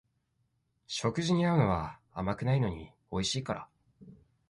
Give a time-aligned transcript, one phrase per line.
[0.87, 3.67] 食事に合うのは甘くないのにおいしいから